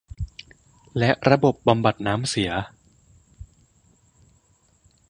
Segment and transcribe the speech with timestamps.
[0.97, 2.51] และระบบบำบัดน้ำเสีย